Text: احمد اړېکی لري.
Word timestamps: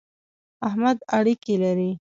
احمد 0.67 0.97
اړېکی 1.17 1.55
لري. 1.63 1.89